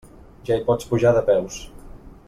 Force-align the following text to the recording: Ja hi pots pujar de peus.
Ja 0.49 0.55
hi 0.59 0.63
pots 0.69 0.89
pujar 0.93 1.13
de 1.19 1.25
peus. 1.31 1.63